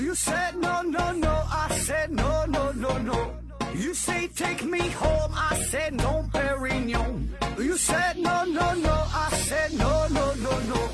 [0.00, 3.34] You said no, no, no, I said no, no, no, no.
[3.74, 7.28] You say take me home, I said no, Perignon.
[7.58, 10.88] You said no, no, no, I said no, no, no, no.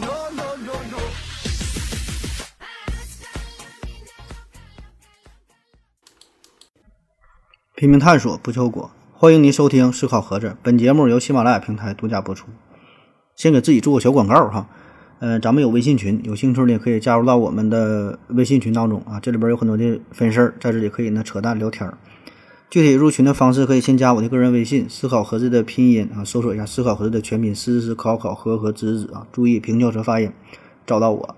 [0.00, 0.98] No, no, no, no.
[7.74, 8.90] 拼命探索，不求果。
[9.12, 12.46] 欢迎您收听《思考盒子》，本节目由喜马拉雅平台独家播出。
[13.36, 14.66] 先给自己做个小广告哈，
[15.22, 19.20] 呃，咱们有微信群，有兴趣的可以加入到我们的微信群当中啊。
[19.20, 21.96] 这里边有很多的分事儿，在这里可以呢扯淡聊天儿。
[22.68, 30.32] 具体入群的方式可以先加我的个人微信“思考盒子”的拼音啊，搜索一下“思考盒子”的全拼“思思考考和和子子”啊，注意平翘舌发音，
[30.84, 31.36] 找到我。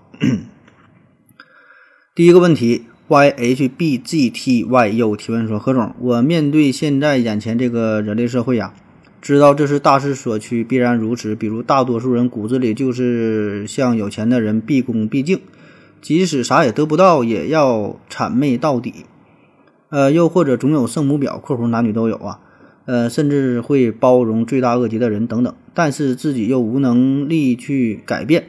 [2.15, 8.73] 第一个问题，y h b g t y u 提问说：何总，我面对现在眼前这个人类社会呀、
[9.25, 11.33] 知道这是大势所趋，必然如此。
[11.33, 15.39] 比如大多数人骨子里就是向有钱的人毕恭毕敬，
[15.99, 18.93] 即使啥也得不到，也要谄媚到底。
[19.89, 22.39] 呃，又或者总有圣母婊（括弧男女都有啊），
[22.85, 28.43] 呃，甚至会包容罪大恶极的人等等，但是自己又无能力去改变。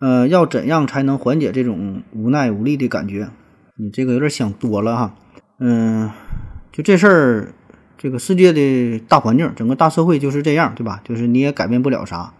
[0.00, 3.28] 呃，要怎样才能缓解这种无奈无力的感觉？
[3.76, 5.14] 你这个有点想多了哈。
[5.60, 6.10] 嗯、
[6.72, 7.54] 就这事儿，
[7.98, 11.00] 这个世界的大环境，整个大社会就是这样，对吧？
[11.04, 12.34] 就是你也改变不了啥。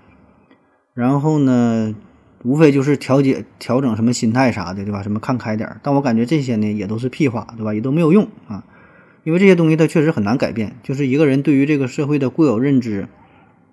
[0.92, 1.94] 然后呢，
[2.42, 5.02] 无非就是调节、调整什么心态啥的，对吧？
[5.02, 5.78] 什么看开点。
[5.82, 7.72] 但我感觉这些呢，也都是屁话，对吧？
[7.74, 8.64] 也都没有用啊，
[9.24, 10.76] 因为这些东西它确实很难改变。
[10.82, 13.08] 就是一个人对于这个社会的固有认知，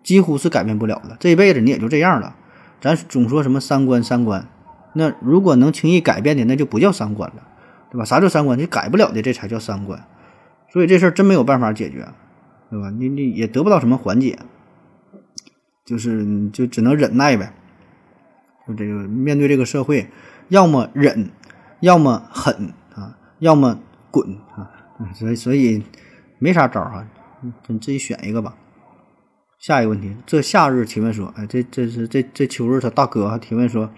[0.03, 1.17] 几乎是改变不了的。
[1.19, 2.35] 这一辈子你也就这样了。
[2.81, 4.47] 咱总说什么三观三观，
[4.93, 7.43] 那如果能轻易改变的，那就不叫三观了，
[7.91, 8.03] 对吧？
[8.03, 8.57] 啥叫三观？
[8.57, 10.05] 你改不了的，这才叫三观。
[10.73, 12.07] 所以这事儿真没有办法解决，
[12.71, 12.89] 对吧？
[12.89, 14.39] 你你也得不到什么缓解，
[15.85, 17.53] 就是就只能忍耐呗。
[18.67, 20.09] 就这个面对这个社会，
[20.47, 21.29] 要么忍，
[21.81, 23.79] 要么狠啊，要么
[24.09, 24.71] 滚啊。
[25.13, 25.83] 所以所以
[26.39, 27.07] 没啥招儿哈，
[27.67, 28.55] 你自己选一个吧。
[29.59, 33.91] 下一个问题，这夏日提问说，哎，这这是这这秋日他大哥提问说，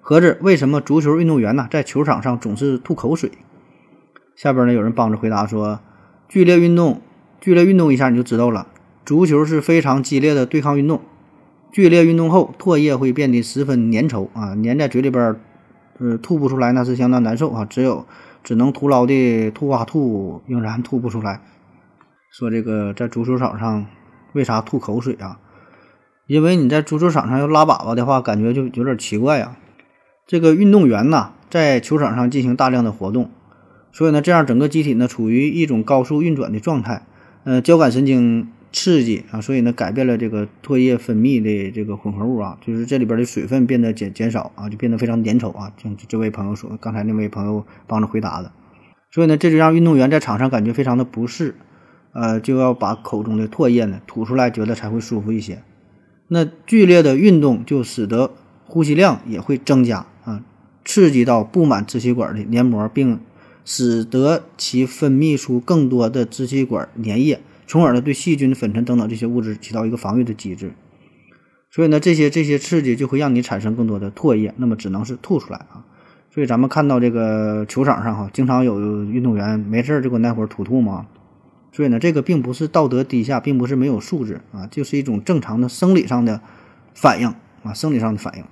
[0.00, 3.30] 盒子为什么足球运动员呢在球场上总是吐口水？
[4.34, 5.80] 下边呢有人帮着回答说，
[6.34, 7.00] 剧烈运动，
[7.40, 8.66] 剧烈运动一下你就知道了，
[9.04, 11.00] 足球是非常激烈的对抗运动，
[11.70, 15.36] 剧烈运动后唾液会变得十分粘稠啊，粘在嘴里边，
[16.00, 18.04] 呃，吐不出来那是相当难受啊，只有
[18.42, 21.40] 只能徒劳的吐啊吐，仍然吐不出来。
[22.32, 23.86] 说这个在足球场上
[24.32, 25.38] 为啥吐口水啊？
[26.26, 29.56] 因为你在足球场上要拉粑粑的话，感觉就有点奇怪呀、
[30.26, 33.30] 这个运动员呐，在球场上进行大量的活动，
[33.94, 37.06] 所以呢，这样整个机体呢处于一种高速运转的状态，
[37.44, 45.72] 呃，交感神经刺激啊，所以呢改变了这个唾液分泌的这个混合物啊，就是这里边的水分变得减减少啊，就变得非常粘稠啊。
[45.80, 48.50] 像这位朋友说，刚才那位朋友帮着回答的，
[49.12, 51.54] 所以呢，这就让运动员在场上感觉非常的不适，
[52.12, 55.62] 呃，就要把口中的唾液呢吐出来，觉得才会舒服一些。
[56.26, 58.32] 那剧烈的运动就使得
[58.64, 60.42] 呼吸量也会增加啊，
[60.84, 63.20] 刺激到布满支气管的黏膜，并
[63.64, 70.72] 使得其分泌出更多的支气管粘液，从而呢对细菌、粉尘等等这些物质起到一个防御的机制。
[71.70, 75.84] 所以呢，这些这些刺激就会让你产生更多的唾液，那么只能是吐出来啊。
[76.30, 81.06] 所以咱们看到这个球场上哈，经常有运动员没事儿就搁那会儿吐吐嘛。
[81.72, 86.40] 所以呢，这个并不是道德低下，并不是没有素质啊，就是一种正常的生理上的
[86.94, 88.44] 反应啊，生理上的反应。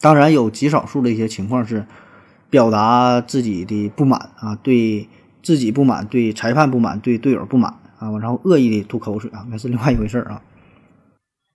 [0.00, 1.86] 当然有极少数的一些情况是
[2.54, 5.08] 表达自己的不满啊，对
[5.42, 10.40] 自己不满，对裁判不满，对队友不满啊，然后恶意的吐口水啊，那是另外一回事啊。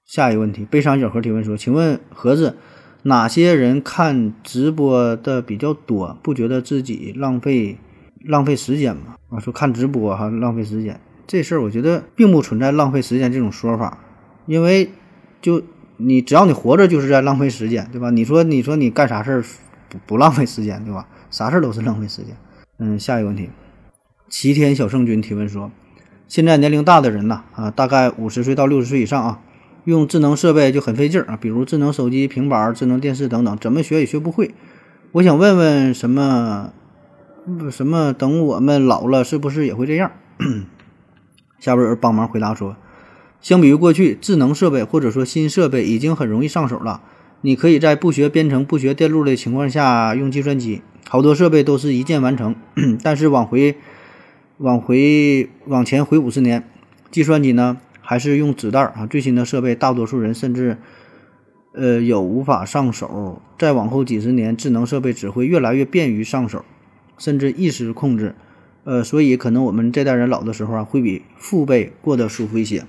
[0.05, 2.57] 下一个问题，悲伤小盒提问说：“请问盒子，
[3.03, 6.19] 哪些人看直播的比较多？
[6.21, 7.77] 不觉得自己浪费
[8.25, 13.99] 浪费时间吗？”啊，说看直播哈浪费时间这事儿，我觉得并不存在浪费时间这种说法，
[14.47, 14.89] 因为
[15.41, 15.63] 就
[15.95, 18.09] 你只要你活着就是在浪费时间，对吧？
[18.09, 19.45] 你说你说你干啥事儿
[19.89, 21.07] 不不浪费时间，对吧？
[21.31, 22.35] 啥事儿都是浪费时间。
[22.77, 23.49] 嗯，下一个问题，
[24.29, 25.71] 齐天小圣君提问说：
[26.27, 29.41] 现在年龄大的人呐，啊，大概五十岁到六十岁以上啊，
[29.85, 34.53] 用智能设备就很费劲儿啊，比如智能手机、平板、智能电视等等，怎么学也学不会。
[35.13, 36.71] 我想问问什么
[37.71, 38.13] 什么？
[38.13, 40.11] 等我们老了，是不是也会这样？
[41.59, 42.77] 下边有人帮忙回答说，
[43.41, 47.01] 相比于过去，智能设备或者说新设备已经很容易上手了。
[47.41, 52.53] 你可以在不学编程、不学电路的情况下用计算机，好多设备都是一键完成。
[53.01, 53.77] 但是往回、
[54.57, 56.69] 往回、往前回五十年，
[57.09, 59.07] 计算机呢还是用纸袋儿啊。
[59.07, 60.77] 最新的设备，大多数人甚至
[61.73, 66.65] 呃，有无法上手，再往后几十年，智能设备只会越来越便于上手，
[67.17, 68.35] 甚至意识控制。
[68.83, 72.83] 呃，所以可能我们这代人老的时候啊，会比父辈过得舒服一些。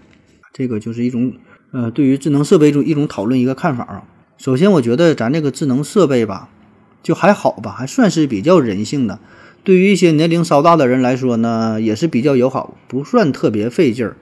[0.52, 1.34] 这个就是一种
[1.72, 4.02] 呃，对于智能设备中一种讨论一个看法啊。
[4.40, 6.48] 首先，我觉得咱这个智能设备吧，
[7.02, 9.18] 就还好吧，还算是比较人性的。
[9.64, 14.16] 对于一些年龄稍大的人来说呢，也是比较友好，不算特别费劲儿，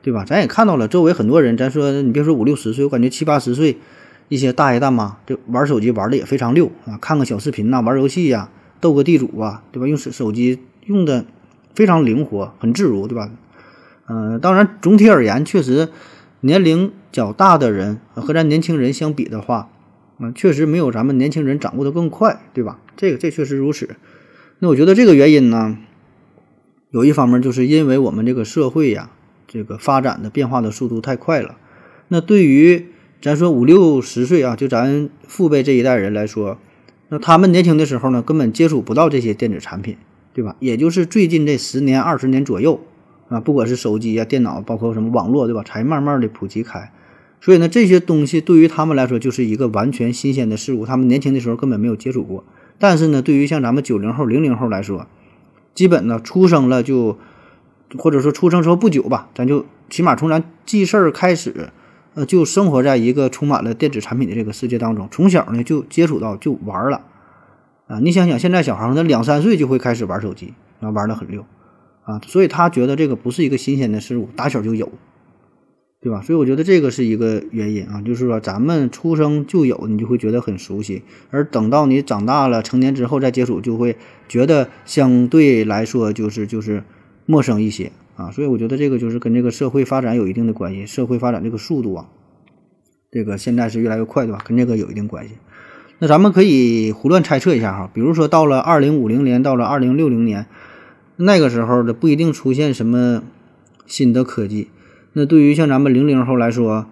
[0.00, 0.24] 对吧？
[0.24, 3.78] 咱也看到了，周围很多人，咱说你别说五六十岁，我感觉七八十岁。
[4.28, 8.50] 一些大爷大妈就玩手机玩的也非常溜啊，看个小视频呐，玩游戏呀，
[8.80, 9.88] 斗个地主啊，对吧？
[9.88, 11.24] 用手手机用的
[11.74, 13.28] 非常灵活，很自如，对吧？
[14.06, 15.88] 嗯，当然总体而言，确实
[16.40, 19.70] 年龄较大的人和咱年轻人相比的话，
[20.18, 22.80] 嗯，确实没有咱们年轻人掌握的更快，对吧？
[22.96, 23.90] 这个这确实如此。
[24.58, 25.78] 那我觉得这个原因呢，
[26.90, 29.12] 有一方面就是因为我们这个社会呀，
[29.46, 31.56] 这个发展的变化的速度太快了。
[32.08, 32.86] 那对于
[33.22, 36.58] 咱说五六十岁啊，就咱父辈这一代人来说，
[37.10, 39.96] 那他们年轻的时候呢，根本接触不到这些电子产品，
[40.32, 40.56] 对吧？
[40.58, 42.80] 也就是最近这十年、二十年左右
[43.28, 45.62] 啊，不管是手机啊、电脑，包括什么网络，对吧？
[45.62, 46.92] 才慢慢的普及开。
[47.44, 52.42] 所以呢，这些东西对于他们来说就是一个完全新鲜的事物，他们年轻的时候根本没有接触过。
[52.78, 55.06] 但是呢，对于像咱们九零后、零零后来说，
[55.74, 57.18] 基本呢出生了就，
[57.98, 61.68] 或者说出生之后不久吧，咱就起码从咱记事儿开始。
[62.16, 67.00] 呃，就生活在一个充满了电子产品的这个世界当中，从小呢就接触到就玩了，
[67.88, 71.44] 啊，你想想现在小孩儿，他两三岁就会开始玩手机，然后，玩的很溜，
[72.04, 74.92] 啊，所以他觉得这个不是一个新鲜的事物，打小就有，
[76.04, 76.20] 对吧？
[76.20, 83.96] 所以我觉得这个是一个原因啊，就是说咱们出生就有，你就会觉得很熟悉，而等到你长大了成年之后再接触，就会
[84.28, 86.84] 觉得相对来说就是就是
[87.24, 87.90] 陌生一些。
[88.16, 92.06] 啊，所以我觉得这个就是跟这个社会发展有一定的关系，社会发展这个速度啊，
[93.10, 94.44] 这个现在是越来越快，对吧？
[94.46, 95.36] 跟这个有一定关系。
[96.00, 100.44] 那咱们可以胡乱猜测一下哈，比如说到了二零五零年，到了二零六零年，
[101.16, 103.22] 那个时候的不一定出现什么
[103.86, 104.68] 新的科技。
[105.14, 106.86] 那对于像咱们零零后来说，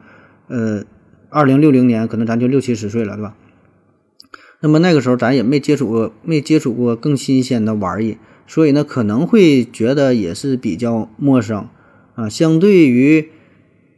[0.48, 0.84] 呃，
[1.28, 3.34] 二零六零年可能咱就六七十岁了，对吧？
[4.60, 8.16] 那么那个时候咱也没接触过，没接触过更新鲜的玩意。
[8.46, 11.68] 所以呢，可能会觉得也是比较陌生
[12.14, 12.28] 啊。
[12.28, 13.28] 相对于，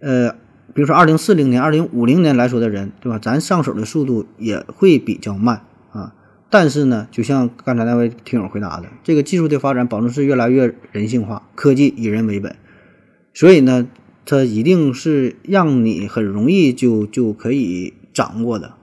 [0.00, 0.32] 呃，
[0.72, 3.18] 比如说二零四零年、二零五零年来说的人，对吧？
[3.18, 5.62] 咱上手的速度也会比较慢
[5.92, 6.14] 啊。
[6.50, 12.54] 但是呢，就像刚才那位听友回答的，这个技术的发展保证是越来越人性化，科技以人为本，
[13.32, 13.88] 所以呢，
[14.26, 18.74] 它一定是让你很容易就就可以掌握的，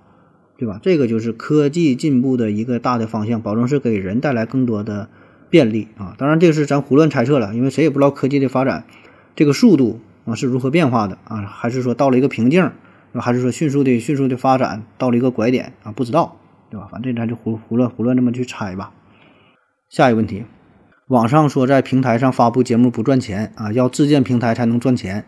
[0.58, 0.80] 对吧？
[0.82, 5.10] 这个就是科技进步的一个大的方向，保证是给人带来更多的。
[5.50, 8.86] 便利啊，当然这个是咱胡乱猜测了，因为谁也不知道科技的发展
[9.36, 12.72] 这个速度啊是如何变化的啊，还是说到了一个瓶颈，
[13.16, 15.92] 还是说迅速的迅速的发展到了一个拐点啊？
[15.92, 16.38] 不知道，
[16.70, 16.88] 对吧？
[16.90, 18.94] 反正咱就胡胡乱胡乱这么去猜吧。
[19.90, 20.46] 下一个问题，
[21.12, 25.26] 网上说在平台上发布节目不赚钱啊，要自建平台才能赚钱。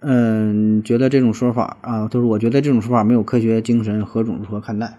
[0.00, 4.98] 嗯，觉得这种说法啊，就是我觉得这种说法没有科学精神，何总如何看待？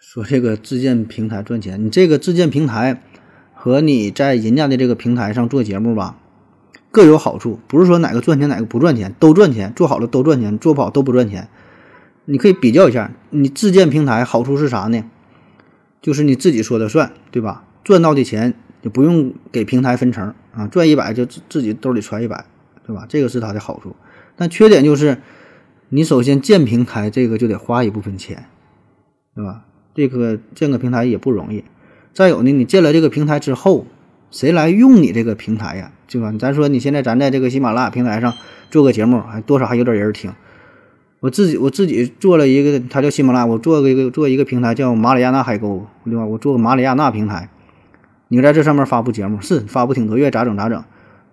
[0.00, 3.02] 说这个自建平台赚钱，你这个自建平台。
[3.56, 6.18] 和你在人家的这个平台上做节目吧，
[6.90, 11.48] 各有好处，不是说哪个赚钱哪个不赚钱，都赚钱，做好了都赚钱，做不好都不赚钱。
[12.26, 15.02] 你可以比较一下，你自建平台好处是啥呢？
[16.02, 17.64] 就是你自己说的算，对吧？
[17.82, 18.52] 赚到的钱
[18.84, 22.44] 就不用给平台分成啊，赚一百就自自己兜里揣一百，
[22.86, 23.06] 对吧？
[23.08, 23.96] 这个是它的好处。
[24.36, 25.22] 但缺点就是，
[25.88, 28.44] 你首先建平台这个就得花一部分钱，
[29.34, 29.64] 对吧？
[29.94, 31.64] 这个建个平台也不容易。
[32.12, 33.86] 再有呢，你建了这个平台之后，
[34.30, 35.90] 谁来用你这个平台呀？
[36.06, 36.30] 对吧？
[36.38, 38.34] 咱说你现在咱在这个喜马拉雅平台上
[38.70, 40.30] 做个节目，还多少还有点人听。
[41.20, 46.26] 我自己我自己做了一个，它叫喜马拉雅，我做个一个做一个平台叫马里亚纳海沟，对吧？
[46.26, 47.48] 我做个马里亚纳平台，
[48.28, 50.84] 你在这上面发布节目，是发布挺多，愿意咋整咋整，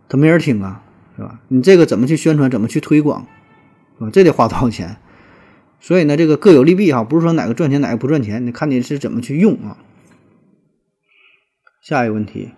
[0.09, 0.83] 他没人听啊，
[1.15, 1.39] 是吧？
[1.47, 3.25] 你这个怎么去宣传，怎么去推广，
[3.97, 4.09] 是吧？
[4.11, 4.97] 这得花多少钱？
[5.79, 9.77] 所以呢，这个各有利弊哈，不是说哪个赚钱哪个不赚钱，你看你是怎么去用啊。
[11.81, 12.51] 下一个问题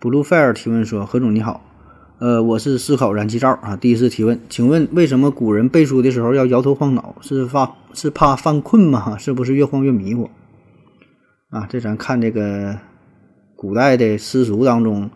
[0.00, 1.62] ，Blue Fire 提问说：“何总你好，
[2.18, 7.14] 呃，我是思考燃气灶啊，第一次提问，请问为什么古人背书的时候要摇头晃脑？
[7.20, 9.16] 是发是怕犯困吗？
[9.16, 10.28] 是不是越晃越迷糊？
[11.50, 12.76] 啊，这咱看这个
[13.64, 15.08] 古代的诗俗当中，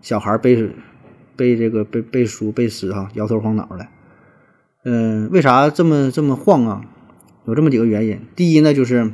[0.00, 0.70] 小孩背
[1.34, 3.88] 背这个背背书背诗哈，摇头晃脑的。
[4.84, 6.82] 嗯，为啥这么这么晃啊？
[7.44, 8.20] 有这么几个原因。
[8.36, 9.10] 第一呢，就是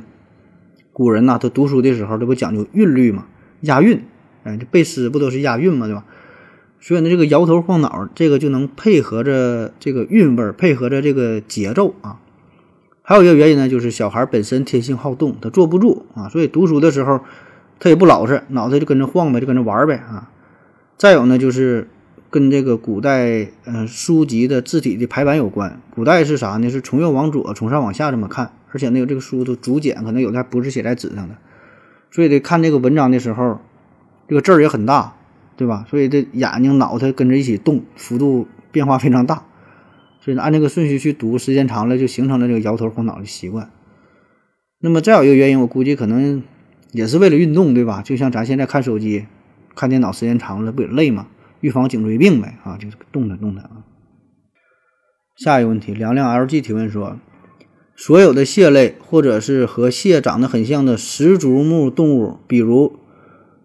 [0.93, 3.25] 古人呐，他读书的时候，这不讲究韵律嘛。”
[3.61, 4.03] 押韵，
[4.43, 6.05] 哎，这背诗不都是押韵嘛，对吧？
[6.79, 12.19] 所以呢，这个摇头晃脑，这个就能配合着这个韵味，配合着这个节奏啊。
[13.01, 17.21] 还有一个原因呢，就是小孩本身天性好动，他坐不住啊，所以读书的时候
[17.79, 20.31] 他也不老实，脑袋就跟着晃呗，就跟着玩呗啊。
[20.97, 21.89] 再有呢，就是
[22.29, 25.81] 跟这个古代呃书籍的字体的排版有关。
[25.93, 26.69] 古代是啥呢？
[26.69, 31.35] 是从右往左，从上往下这么看，而且那个这个书都竹简，可能有的还不是写在纸上的，
[32.11, 33.59] 所以得看这个文章的时候，
[34.27, 35.15] 这个字儿也很大，
[35.57, 35.85] 对吧？
[35.89, 39.43] 所以这眼睛、脑袋跟着一起动，幅度变化非常大。
[40.21, 43.69] 所以按这个顺序去读，时间长了就形成了这个摇头晃脑的习惯。
[44.79, 46.41] 那么再有一个原因，我估计可能
[46.91, 48.01] 也是为了运动，对吧？
[48.01, 49.25] 就像咱现在看手机、
[49.75, 51.27] 看电脑时间长了，不也累吗？
[51.61, 53.83] 预防颈椎病呗，啊，就是动弹动弹啊。
[55.35, 57.19] 下一个问题，凉凉 LG 提问说，
[57.95, 62.99] 所有的蟹类或者是和蟹长得很像的食竹目动物，比如，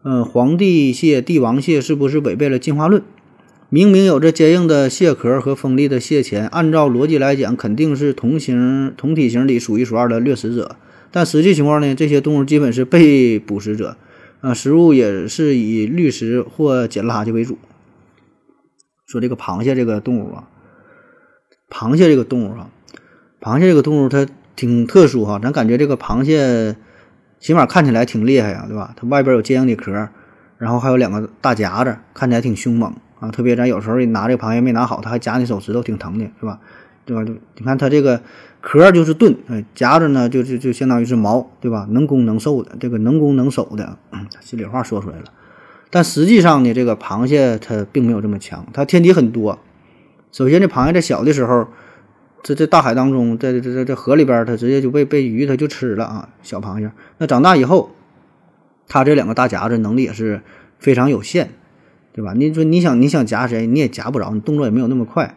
[0.02, 3.02] 嗯，皇帝蟹、帝王蟹，是不是违背了进化论？
[3.68, 10.74] 明明有着坚硬的蟹壳和锋利的蟹钳，按照逻辑来讲，肯定是同型同体型里数一数二的掠食者。
[11.12, 11.94] 但实际情况呢？
[11.94, 13.96] 这些动物基本是被捕食者，
[14.40, 17.58] 啊，食物也是以滤食或捡垃圾为主。
[19.06, 20.48] 说这个螃蟹这个动物啊，
[21.68, 22.70] 螃蟹这个动物啊，
[23.40, 26.76] 螃蟹这个动物它挺特殊哈，咱感觉这个螃蟹
[27.40, 28.94] 起码看起来挺厉害呀，对吧？
[28.96, 29.90] 它外边有坚硬的壳，
[30.58, 32.94] 然后还有两个大夹子，看起来挺凶猛。
[33.18, 36.58] 啊，特别咱有时候拿这个螃蟹没拿好，它还夹你手指头，挺疼的，是吧？
[37.04, 37.24] 对吧？
[37.24, 38.20] 就你看它这个
[38.60, 41.86] 壳就是盾，哎，夹着呢就就就相当于是矛，对吧？
[41.90, 43.98] 能攻能受的，这个能攻能守的，
[44.40, 45.24] 心里话说出来了。
[45.90, 49.58] 但实际上呢，这个螃蟹它并没有这么强，它天敌很多。
[50.30, 51.66] 首先，这螃蟹在小的时候，
[52.42, 56.92] 这这大海当中，在这这这河里边，它直接就被被鱼它就吃了啊，小螃蟹。
[57.18, 57.90] 那长大以后，
[58.86, 60.42] 它这两个大夹子能力也是
[60.78, 61.50] 非常有限。
[62.12, 62.32] 对吧？
[62.34, 65.36] 你说你想你想夹谁，你也夹不着，你动作也没有那么快，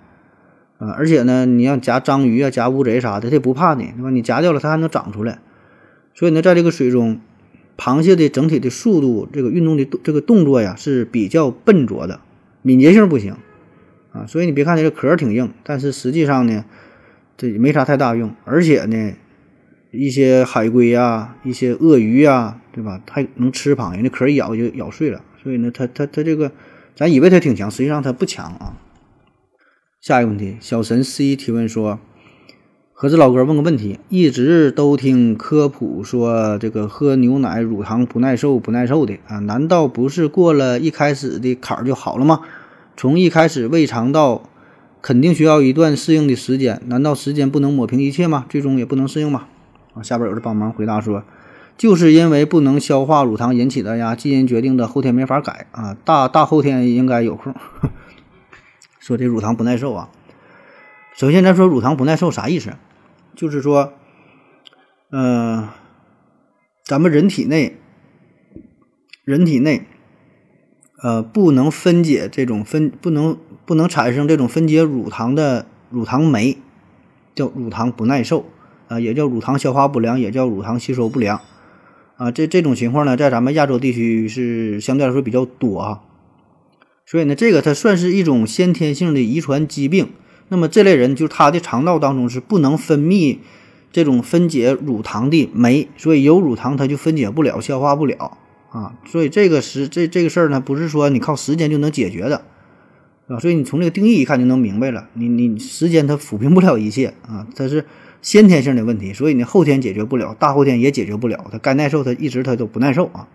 [0.91, 4.09] 而且呢，你要夹章鱼啊、夹乌贼啥的，它也不怕你，对吧？
[4.09, 5.39] 你夹掉了，它还能长出来。
[6.13, 7.19] 所以呢，在这个水中，
[7.77, 12.19] 螃蟹的整体的速度、这个运动的这个动作呀是比较笨拙的，
[12.61, 13.35] 敏捷性不行
[14.11, 14.25] 啊。
[14.27, 16.65] 所以你别看它这壳挺硬，但是实际上呢，
[17.37, 18.33] 这也没啥太大用。
[18.43, 19.13] 而且呢，
[19.91, 23.01] 一些海龟呀、一些鳄鱼呀，对吧？
[23.05, 25.21] 它能吃螃蟹，那壳一咬就咬碎了。
[25.41, 26.51] 所以呢，它它它这个，
[26.95, 28.77] 咱以为它挺强，实际上它不强啊。
[30.03, 31.97] 下一个问题，小神 C 提问说
[32.91, 42.41] ：“盒子老哥问个问题，一直都听科普说这个喝牛奶乳糖不耐受不耐受的啊，难道不是过了一开始的坎儿就好了吗？
[42.97, 44.49] 从一开始胃肠道
[45.01, 48.45] 肯定需要一段适应的时间，难道时间不能抹平一切吗？
[48.49, 49.45] 最终也不能适应吗？”
[49.95, 51.23] 啊，下边有人帮忙回答说。
[51.77, 57.55] 就是因为不能消化乳糖引起的呀，基因决定的后天没法改啊，大大后天应该有空。
[59.03, 60.09] 说这乳糖不耐受啊，
[61.13, 62.71] 首先咱说乳糖不耐受啥意思？
[63.35, 63.91] 就是说，
[65.11, 65.67] 嗯，
[66.85, 67.75] 咱们人体内，
[69.25, 69.85] 人体内，
[71.01, 76.57] 呃，不能分解这种分，不能不能产生这种分解乳糖的乳糖酶，
[77.35, 78.45] 叫乳糖不耐受
[78.87, 81.41] 啊，也叫乳糖消化不良，也叫乳糖吸收不良。
[82.15, 86.01] 啊，这这种情况呢，在咱们亚洲地区是相对来说比较多啊，
[87.05, 90.09] 所以呢，这个它算是一种先天性的遗传疾病。
[90.49, 93.37] 那么这类人就是他的肠道当中是不能分泌
[93.91, 98.37] 这种分解乳糖的酶，所以有乳糖它就分解不了、消化不了
[98.69, 98.93] 啊。
[99.05, 102.43] 所以这个是这这个事儿呢，不是说你靠时间就能解决的
[103.27, 103.39] 啊。
[103.39, 107.85] 所以你从这个定义一看就能明白了，你你时间它抚平不了一切啊，它是。
[108.23, 111.45] 先天性的问题，所以呢后天解决不了，大后天也解决不了。
[111.51, 113.27] 他该耐受，他一直他都不耐受啊。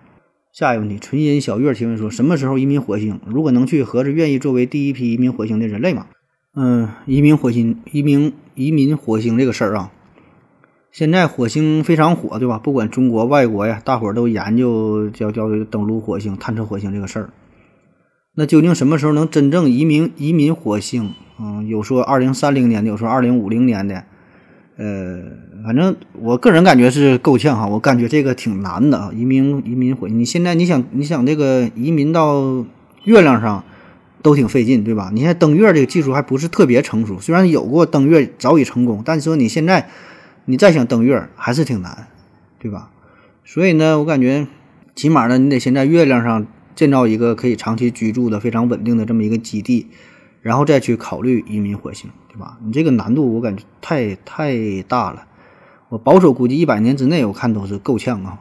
[0.52, 3.20] 下一个问题，纯音小月提问说：什么时候移民火星？
[3.26, 6.06] 如果能去，何子愿意作为第一批移民火星的人类吗？
[6.56, 9.92] 嗯，移民火星，移民移民火星这个事儿啊，
[10.90, 12.58] 现在火星非常火，对吧？
[12.58, 17.30] 不管中国、外国呀，大伙儿都研究叫叫登陆火星、探测火星这个事儿。
[18.34, 21.12] 那究竟什么时候能真正移民移民火星？
[21.38, 24.04] 嗯，有说二零三零年的，有说二零五零年的。
[24.76, 25.22] 呃，
[25.64, 29.10] 反正我个人感觉是够呛哈，我感觉这个挺难的啊。
[29.14, 32.64] 移民移民回，你现在你想你想这个移民到
[33.04, 33.64] 月亮上
[34.22, 35.10] 都挺费劲，对吧？
[35.12, 39.88] 你现在登月这个技术还不是特别成熟，虽然有过登月早已成功，但是说你现在
[40.44, 42.08] 你再想登月还是挺难，
[42.58, 42.90] 对吧？
[43.44, 44.46] 所以呢，我感觉
[44.94, 49.88] 起码呢，你得先在月亮上建造一个可以长期居住的非常稳定的这么一个基地。
[50.40, 52.58] 然后再去考虑移民火星，对吧？
[52.64, 55.26] 你这个难度我感觉太太大了，
[55.90, 58.40] 我保守估计一百年之内我看都是够呛啊。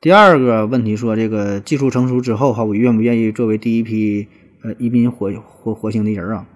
[0.00, 4.28] 第二个问题说，这个技术成熟之后哈，我愿不愿意作为第一批
[4.62, 6.46] 呃移民火火火星的人啊？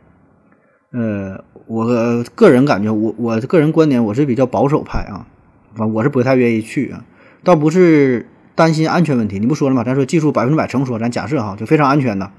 [0.93, 5.26] 呃，我个人感觉，我我个人观点，我是比较保守派啊，
[5.93, 7.05] 我是不太愿意去啊，
[7.43, 9.85] 倒不是担心安全问题，你不说了吗？
[9.85, 12.31] 咱说技术百分之百成熟，咱假设哈，就非常安全的，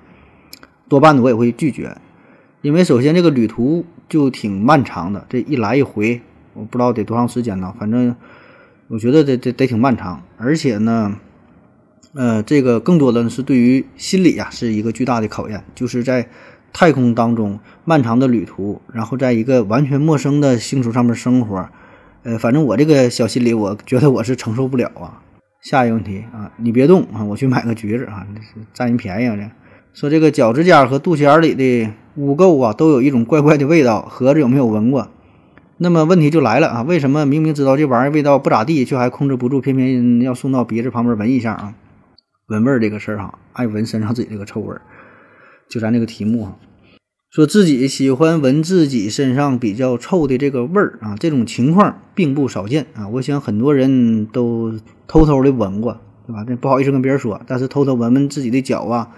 [0.89, 1.97] 多半的我也会拒绝，
[2.63, 6.21] 因为首先这个旅途就挺漫长的，这一来一回，
[6.55, 8.15] 我不知道得多长时间呢，反正
[8.87, 11.17] 我觉得得得得挺漫长，而且呢。
[12.17, 15.65] 呃，这个更多的是对于心理呀，是一个巨大的考验。
[15.75, 16.29] 就是在
[16.71, 21.67] 太空当中漫长的旅途，然后在一个完全陌生的星球上面生活，
[22.23, 25.21] 呃，反正我这个小心理，我觉得我是承受不了啊。
[25.61, 28.25] 下一个问题啊，你别动啊，我去买个橘子啊，
[28.73, 29.35] 占人便宜啊！
[29.35, 29.51] 这
[29.93, 35.09] 说这个脚趾甲和肚脐眼里的污垢啊，都有一种怪怪的味道，盒子有没有闻过？
[35.77, 41.75] 那么问题就来了啊，为什么明明知道这玩意儿味道不咋地，却还控制不住，偏偏要送到鼻子旁边闻一下啊？
[42.47, 44.81] 闻味儿这个事儿哈，爱闻身上自己这个臭味儿，
[45.67, 46.57] 就咱这个题目哈，
[47.29, 53.09] 说自己喜欢闻自己身上比较臭的这个味儿啊，这种情况并不少见啊。
[53.09, 56.45] 我想很多人都偷偷的闻过，对吧？
[56.47, 59.09] 这不好意思跟别人说，但是偷偷闻闻自己的脚啊，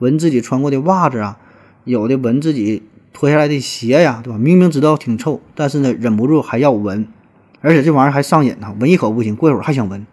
[0.00, 1.38] 闻自己穿过的袜子啊，
[1.84, 4.38] 有的闻自己脱下来的鞋呀，对吧？
[4.38, 7.06] 明明知道挺臭，但是呢，忍不住还要闻，
[7.60, 10.06] 而且这玩意儿还上瘾呢，闻一口不行，过一会儿还想闻。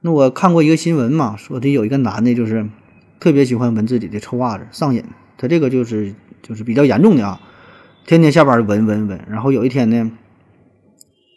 [0.00, 2.68] 那我看过一个新闻嘛，说的有一个男的，就是
[3.18, 5.04] 特别喜欢闻自己的臭袜子，上瘾。
[5.36, 7.40] 他这个就是就是比较严重的啊，
[8.06, 10.10] 天天下班闻闻闻，然后有一天呢，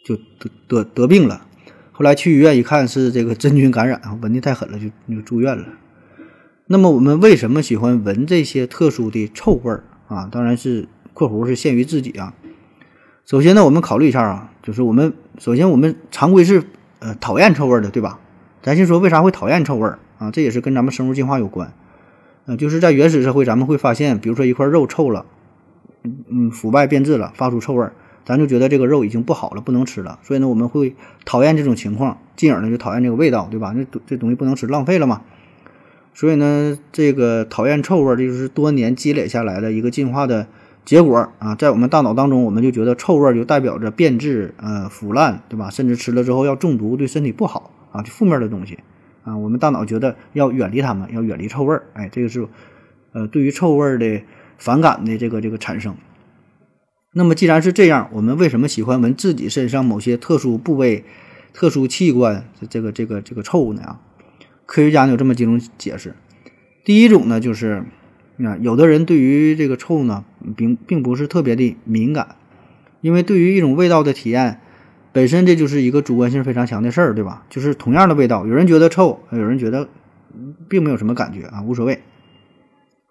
[0.04, 1.46] 就得得得病了。
[1.92, 5.64] 后来去医院一看，是这个真菌感染，闻的太狠了，就就住院了。
[6.66, 10.28] 那么我们为什么喜欢闻这些特殊的臭味儿啊？
[10.30, 12.34] 当然是（括弧是限于自己啊）。
[13.26, 16.62] 首先呢，我们考虑一下啊，就是我们首先我们常规是
[16.98, 18.18] 呃讨厌臭味的，对吧？
[18.62, 20.30] 咱先说为啥会讨厌臭味啊？
[20.30, 21.72] 这也是跟咱们生物进化有关。
[22.46, 25.24] 呃，就是在原始社会，咱们会发现，比如说一块肉臭了，
[26.02, 27.88] 嗯，腐败变质了，发出臭味，
[28.26, 30.18] 咱就觉得这个肉已经不好了，不能吃了。
[30.22, 33.72] 所以呢，我们会讨厌这种情况，进而呢就讨厌这个味道，对吧？
[33.74, 35.22] 那这东西不能吃，浪费了嘛。
[36.14, 40.46] 所以呢，这个讨厌臭味，这就是多年积累下来的一个进化的
[40.84, 41.54] 结果啊。
[41.54, 45.68] 在我们大脑当中，我们就觉得臭味就代表着变质、呃腐烂，对吧？
[45.68, 47.72] 甚至吃了之后要中毒，对身体不好。
[47.92, 48.80] 啊，就负面的东西，
[49.22, 52.48] 啊，我们大脑觉得要远离它们，要远离臭味儿，哎，这个是，
[53.12, 54.22] 呃，对于臭味儿的
[54.58, 55.94] 反感的这个这个产生。
[57.12, 61.04] 那么既然是这样，我们为什么喜欢闻自己身上某些特殊部位、
[61.52, 63.98] 特殊器官这个这个这个臭呢？
[64.66, 66.14] 科学家有这么几种解释。
[66.84, 67.84] 第一种呢，就是
[68.38, 70.24] 啊，有的人对于这个臭呢，
[70.56, 72.36] 并并不是特别的敏感，
[73.00, 74.60] 因为对于一种味道的体验。
[75.12, 77.46] 本身这就是一个主观性非常强的事儿，对吧？
[77.48, 79.88] 就是同样的味道，有人觉得臭，有人觉得
[80.68, 82.02] 并没有什么感觉啊，无所谓。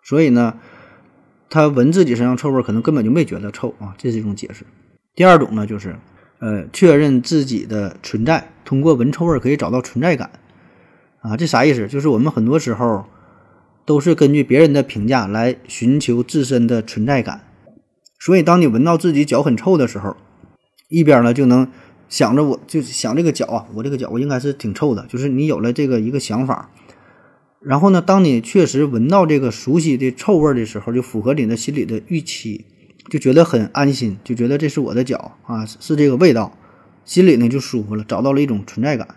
[0.03, 0.57] 所以呢，
[1.49, 4.65] 他闻自己身上臭味，可能根本就没觉得臭啊，这是一种解释。
[5.15, 5.95] 第二种呢，就是
[6.39, 10.29] 呃，确认自己的存在，通过闻臭味可以找到存在感
[11.23, 11.87] 啊，这啥意思？
[11.87, 13.05] 就是我们很多时候
[13.85, 17.41] 都是根据别人的评价来寻求自身的存在感。
[18.19, 20.15] 所以，当你闻到自己脚很臭的时候，
[20.89, 21.67] 一边呢就能。
[22.09, 25.03] 想着我就想这个脚啊，我这个脚我应该是挺臭的。
[25.07, 26.69] 就是你有了这个一个想法，
[27.59, 32.65] 然后呢，当你确实闻到这个熟悉的臭味的时候，就符合你的心理的预期，
[33.09, 36.55] 就觉得很安心，就觉得这是我的脚啊，是这个味道，
[37.03, 39.07] 心里呢就舒服了，找到了一种存在感。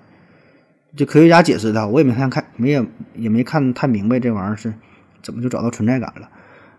[0.97, 4.75] 就科学家解释的，我也没看看，没也也没看太明白这玩意儿是
[5.23, 6.31] 怎么就找到存在感了。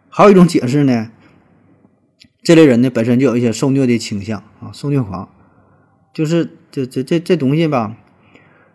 [0.09, 1.11] 还有一种解释呢，
[2.41, 5.29] 这类人呢本身就有一些受虐的倾向啊，受虐狂。
[6.13, 7.95] 就是这这这这东西吧，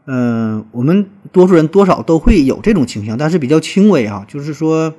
[0.06, 4.24] 嗯，我们多数人多少都会有这种倾向，但是比较轻微啊。
[4.28, 4.94] 就是说，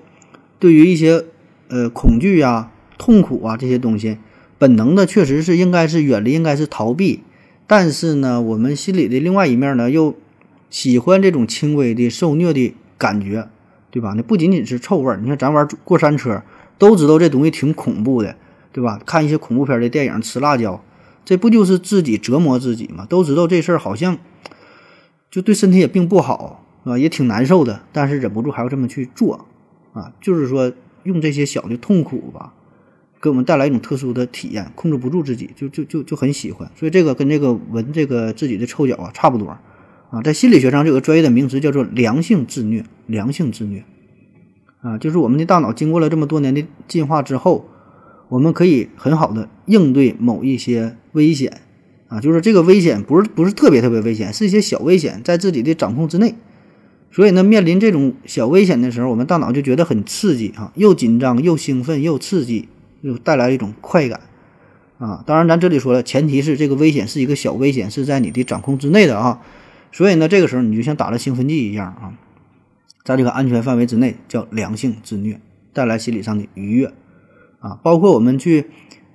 [0.60, 1.24] 对于一些
[1.70, 4.18] 呃恐惧呀、痛苦啊这些东西，
[4.58, 7.24] 本能的确实是应该是远离，应该是逃避。
[7.66, 10.14] 但是呢，我们心里的另外一面呢，又
[10.74, 13.48] 喜欢这种轻微的受虐的感觉，
[13.92, 14.16] 对吧？
[14.18, 16.42] 那不仅仅是臭味儿，你看咱玩过山车，
[16.80, 18.36] 都知道这东西挺恐怖的，
[18.72, 19.00] 对吧？
[19.06, 20.84] 看一些恐怖片的电影，吃辣椒。
[21.24, 23.06] 这不就是自己折磨自己吗？
[23.08, 24.18] 都知道这事儿好像
[25.30, 29.46] 就对身体也并不好啊，也挺难受的，但是忍不住还要这么去做
[29.94, 30.12] 啊。
[30.20, 32.52] 就是说，用这些小的痛苦吧，
[33.22, 36.68] 给我们带来一种特殊的体验，控制不住自己，就就就就很喜欢。
[36.76, 39.56] 所以这个跟这个闻这个自己的臭脚啊差不多
[40.14, 40.22] 啊。
[40.22, 43.84] 在心理学上就，有个专业的名词叫做良性自虐，良性自虐
[44.82, 47.66] 啊，就是我们的大脑经过了这么多年的进化之后。
[48.30, 51.62] 我们可以很好的应对某一些危险，
[52.08, 56.34] 啊，就是这个危险不是不是特别特别危险，是一些小危险，在自己的掌控之内。
[57.12, 62.68] 所以呢，面临这种小危险的时候，我们大脑就觉得很刺激啊，又紧张又兴奋又刺激，
[63.02, 64.22] 又带来一种快感
[64.98, 65.24] 啊。
[65.28, 69.42] 当然，咱这里说了，前提是这个危险是一个小危险，是在你的掌控之内的啊。
[69.94, 72.18] 所以呢，这个时候你就像打了兴奋剂一样啊，
[73.06, 75.40] 在这个安全范围之内，叫良性自虐，
[75.72, 76.92] 带来心理上的愉悦
[77.60, 77.80] 啊。
[77.84, 78.66] 包括我们去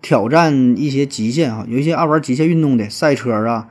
[0.00, 3.68] 挑战一些极限啊，有一些爱玩极限运动的，赛车啊、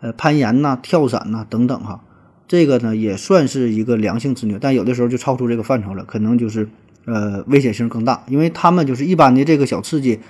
[0.00, 2.04] 呃攀岩呐、跳伞呐等等哈，
[2.46, 6.68] 这个呢也算是一个良性自虐，但有的时候就超出这个范畴了，可能就是
[7.06, 10.20] 呃危险性更大，因为他们就是一般的这个小刺激，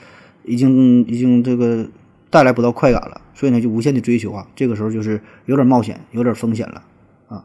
[0.45, 1.88] 已经已经这个
[2.31, 3.21] 带来不到快感了。
[3.35, 6.85] 所以呢，就无限的追求啊，这个时候就是有点冒险，有点风险了
[7.29, 7.45] 啊。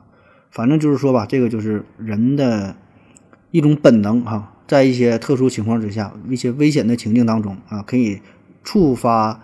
[0.51, 2.75] 反正就是说吧，这个就是人的
[3.51, 8.19] 一种本能哈，在一些特殊情况之下，一些危险的情境当中啊，可以
[8.61, 9.39] 触发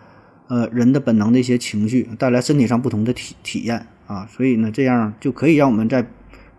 [0.48, 4.28] 呃人的本能的一些情绪，带来身体上不同的体体验啊。
[4.30, 6.06] 所以呢，这样就可以让我们在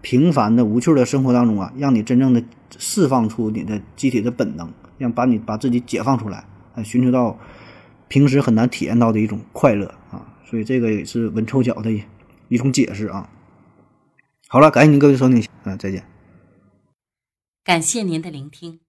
[0.00, 2.42] 平凡的无趣的生活当中啊，让你真正的
[2.78, 7.38] 释放出你的机体的本能，让把你把自己解放出来，啊，寻求到。
[8.12, 11.90] 平时很难体验到的一种快乐啊，所以这个也是稳臭脚的
[12.48, 13.26] 一种解释啊。
[14.48, 16.06] 好了，感谢您各位收听，嗯，再见。
[17.64, 18.80] 感谢您的聆听。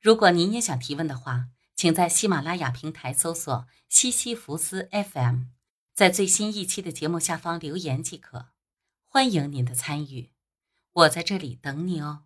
[0.00, 5.46] 如果您也想提问的话，请在喜马拉雅平台搜索“西西弗斯 FM”，
[5.92, 8.50] 在最新一期的节目下方留言即可。
[9.08, 10.30] 欢迎您的参与，
[10.92, 12.20] 我在这里等你哦。